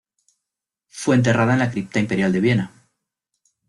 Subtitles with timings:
[0.89, 2.71] Fue enterrada en la Cripta Imperial de Viena.